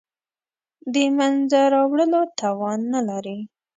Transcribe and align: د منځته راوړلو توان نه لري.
د 0.93 0.95
منځته 1.17 1.61
راوړلو 1.73 2.21
توان 2.39 2.79
نه 2.93 3.01
لري. 3.09 3.39